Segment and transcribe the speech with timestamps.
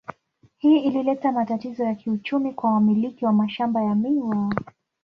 [0.57, 4.53] Hii ilileta matatizo ya kiuchumi kwa wamiliki wa mashamba ya miwa.